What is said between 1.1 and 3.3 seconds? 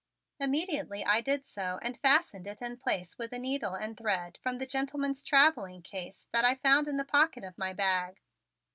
did so and fastened it in place